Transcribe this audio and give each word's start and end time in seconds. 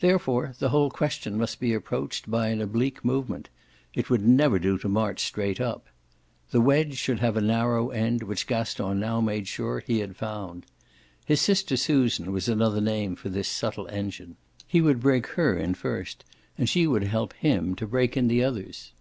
Therefore 0.00 0.54
the 0.58 0.70
whole 0.70 0.88
question 0.90 1.36
must 1.36 1.60
be 1.60 1.74
approached 1.74 2.30
by 2.30 2.48
an 2.48 2.62
oblique 2.62 3.04
movement 3.04 3.50
it 3.92 4.08
would 4.08 4.26
never 4.26 4.58
do 4.58 4.78
to 4.78 4.88
march 4.88 5.20
straight 5.22 5.60
up. 5.60 5.88
The 6.50 6.62
wedge 6.62 6.96
should 6.96 7.18
have 7.18 7.36
a 7.36 7.42
narrow 7.42 7.90
end, 7.90 8.22
which 8.22 8.46
Gaston 8.46 8.98
now 8.98 9.20
made 9.20 9.46
sure 9.46 9.80
he 9.80 9.98
had 9.98 10.16
found. 10.16 10.64
His 11.26 11.42
sister 11.42 11.76
Susan 11.76 12.32
was 12.32 12.48
another 12.48 12.80
name 12.80 13.16
for 13.16 13.28
this 13.28 13.48
subtle 13.48 13.86
engine; 13.88 14.36
he 14.66 14.80
would 14.80 14.98
break 15.00 15.26
her 15.32 15.54
in 15.58 15.74
first 15.74 16.24
and 16.56 16.70
she 16.70 16.86
would 16.86 17.04
help 17.04 17.34
him 17.34 17.74
to 17.74 17.86
break 17.86 18.16
in 18.16 18.28
the 18.28 18.42
others. 18.42 18.92